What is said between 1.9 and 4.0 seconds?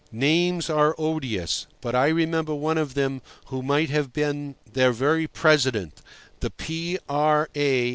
I remember one of them who might